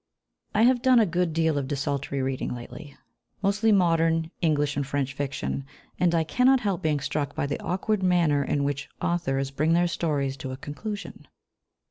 I 0.55 0.63
have 0.63 0.81
done 0.81 0.99
a 0.99 1.05
good 1.05 1.31
deal 1.31 1.59
of 1.59 1.67
desultory 1.67 2.23
reading 2.23 2.55
lately, 2.55 2.97
mostly 3.43 3.71
modern 3.71 4.31
English 4.41 4.75
and 4.75 4.83
French 4.83 5.13
fiction, 5.13 5.63
and 5.99 6.15
I 6.15 6.23
cannot 6.23 6.61
help 6.61 6.81
being 6.81 6.99
struck 6.99 7.35
by 7.35 7.45
the 7.45 7.61
awkward 7.61 8.01
manner 8.01 8.43
in 8.43 8.63
which 8.63 8.89
authors 8.99 9.51
bring 9.51 9.73
their 9.73 9.85
stories 9.87 10.37
to 10.37 10.51
a 10.51 10.57
conclusion. 10.57 11.27